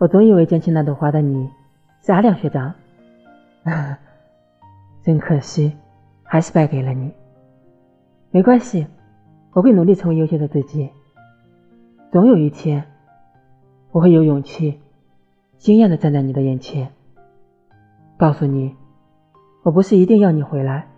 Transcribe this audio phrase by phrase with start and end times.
[0.00, 1.50] 我总以为捡起那朵花的你
[2.00, 2.72] 是阿亮学长，
[5.04, 5.76] 真可惜，
[6.22, 7.12] 还是败给了你。
[8.30, 8.86] 没关系，
[9.52, 10.88] 我会努力成为优秀的自己。
[12.10, 12.82] 总有一天，
[13.92, 14.80] 我会有勇气，
[15.58, 16.90] 惊艳的站在你的眼前，
[18.16, 18.74] 告诉你，
[19.62, 20.88] 我不是一定要你回来。